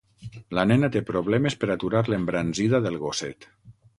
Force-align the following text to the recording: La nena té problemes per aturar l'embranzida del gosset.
La 0.59 0.63
nena 0.69 0.89
té 0.95 1.01
problemes 1.09 1.57
per 1.65 1.69
aturar 1.75 2.03
l'embranzida 2.13 2.83
del 2.87 3.01
gosset. 3.07 3.49